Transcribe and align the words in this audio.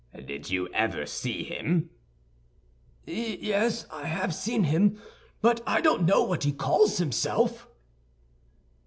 "Did 0.25 0.49
you 0.49 0.67
never 0.69 1.05
see 1.05 1.43
him?" 1.43 1.91
"Yes, 3.05 3.85
I 3.91 4.07
have 4.07 4.33
seen 4.33 4.63
him, 4.63 4.99
but 5.43 5.61
I 5.67 5.79
don't 5.79 6.07
know 6.07 6.23
what 6.23 6.43
he 6.43 6.51
calls 6.53 6.97
himself." 6.97 7.67